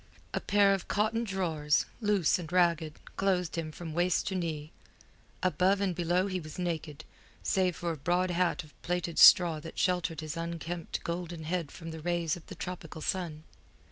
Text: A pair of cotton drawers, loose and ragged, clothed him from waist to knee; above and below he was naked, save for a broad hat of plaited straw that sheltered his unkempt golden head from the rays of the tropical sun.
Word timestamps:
A 0.33 0.39
pair 0.39 0.73
of 0.73 0.87
cotton 0.87 1.23
drawers, 1.23 1.85
loose 2.01 2.39
and 2.39 2.51
ragged, 2.51 2.95
clothed 3.17 3.55
him 3.55 3.71
from 3.71 3.93
waist 3.93 4.25
to 4.29 4.33
knee; 4.35 4.71
above 5.43 5.79
and 5.79 5.93
below 5.93 6.25
he 6.25 6.39
was 6.39 6.57
naked, 6.57 7.05
save 7.43 7.75
for 7.75 7.91
a 7.91 7.97
broad 7.97 8.31
hat 8.31 8.63
of 8.63 8.73
plaited 8.81 9.19
straw 9.19 9.59
that 9.59 9.77
sheltered 9.77 10.21
his 10.21 10.35
unkempt 10.35 11.03
golden 11.03 11.43
head 11.43 11.71
from 11.71 11.91
the 11.91 11.99
rays 12.01 12.35
of 12.35 12.47
the 12.47 12.55
tropical 12.55 13.01
sun. 13.03 13.43